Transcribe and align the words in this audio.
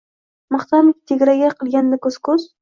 Maqtanib, 0.55 0.97
tegraga 1.11 1.53
qilganda 1.61 2.01
ko’z-ko’z 2.09 2.49